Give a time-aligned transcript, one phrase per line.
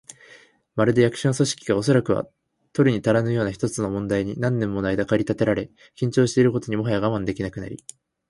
[0.73, 2.27] まるで、役所の組織が、おそらくは
[2.73, 7.85] 取るにたらぬような一つの問題に何年ものあいだ駆り立てられ、緊張していることにもはや我慢できなくなり、